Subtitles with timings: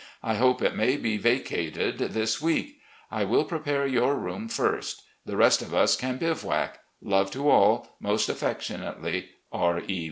[0.23, 2.79] I hope it may be vacated this week.
[3.11, 5.03] I will prepare your room first.
[5.27, 6.79] The rest of us can bivouac.
[7.03, 7.97] Love to all.
[7.99, 9.83] Most affectionately, R.
[9.87, 9.99] E.